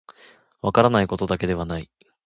[0.63, 1.91] 分からないことだけではない